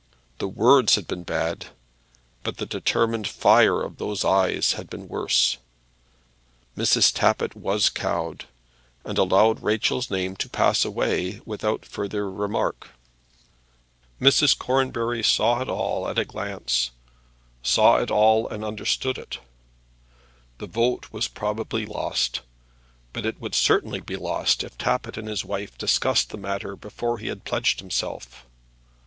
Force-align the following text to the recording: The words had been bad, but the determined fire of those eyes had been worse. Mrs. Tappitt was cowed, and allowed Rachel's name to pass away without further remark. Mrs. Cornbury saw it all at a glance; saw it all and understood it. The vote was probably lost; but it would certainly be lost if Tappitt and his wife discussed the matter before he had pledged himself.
The 0.39 0.47
words 0.47 0.95
had 0.95 1.05
been 1.05 1.21
bad, 1.21 1.67
but 2.41 2.57
the 2.57 2.65
determined 2.65 3.27
fire 3.27 3.83
of 3.83 3.97
those 3.99 4.25
eyes 4.25 4.73
had 4.73 4.89
been 4.89 5.07
worse. 5.07 5.57
Mrs. 6.75 7.13
Tappitt 7.13 7.55
was 7.55 7.87
cowed, 7.91 8.45
and 9.05 9.19
allowed 9.19 9.61
Rachel's 9.61 10.09
name 10.09 10.35
to 10.37 10.49
pass 10.49 10.83
away 10.83 11.39
without 11.45 11.85
further 11.85 12.31
remark. 12.31 12.87
Mrs. 14.19 14.57
Cornbury 14.57 15.21
saw 15.21 15.61
it 15.61 15.69
all 15.69 16.07
at 16.07 16.17
a 16.17 16.25
glance; 16.25 16.89
saw 17.61 17.97
it 17.97 18.09
all 18.09 18.47
and 18.47 18.65
understood 18.65 19.19
it. 19.19 19.37
The 20.57 20.65
vote 20.65 21.09
was 21.11 21.27
probably 21.27 21.85
lost; 21.85 22.41
but 23.13 23.23
it 23.23 23.39
would 23.39 23.53
certainly 23.53 23.99
be 23.99 24.15
lost 24.15 24.63
if 24.63 24.75
Tappitt 24.79 25.15
and 25.17 25.27
his 25.27 25.45
wife 25.45 25.77
discussed 25.77 26.31
the 26.31 26.37
matter 26.39 26.75
before 26.75 27.19
he 27.19 27.27
had 27.27 27.45
pledged 27.45 27.79
himself. 27.81 28.47